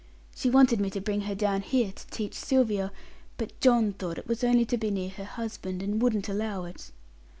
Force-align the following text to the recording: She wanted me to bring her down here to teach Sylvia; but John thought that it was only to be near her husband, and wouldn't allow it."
She 0.35 0.49
wanted 0.49 0.79
me 0.79 0.89
to 0.89 0.99
bring 0.99 1.21
her 1.29 1.35
down 1.35 1.61
here 1.61 1.91
to 1.91 2.07
teach 2.07 2.33
Sylvia; 2.33 2.91
but 3.37 3.59
John 3.59 3.93
thought 3.93 4.15
that 4.15 4.23
it 4.23 4.27
was 4.27 4.43
only 4.43 4.65
to 4.65 4.75
be 4.77 4.89
near 4.89 5.11
her 5.11 5.23
husband, 5.25 5.83
and 5.83 6.01
wouldn't 6.01 6.27
allow 6.27 6.63
it." 6.65 6.91